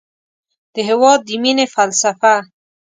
د 0.73 0.75
هېواد 0.89 1.19
د 1.27 1.29
مینې 1.43 1.65
فلسفه 1.75 2.35